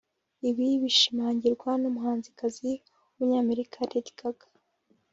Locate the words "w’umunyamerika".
3.15-3.77